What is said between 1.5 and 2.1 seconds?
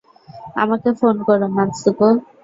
মাতসুকো!